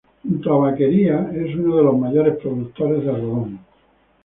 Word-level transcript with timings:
Junto 0.23 0.51
a 0.53 0.57
Vaquería 0.71 1.29
es 1.31 1.53
uno 1.55 1.75
de 1.77 1.83
los 1.83 1.95
mayores 1.95 2.35
productores 2.41 3.03
de 3.05 3.09
algodón. 3.11 3.59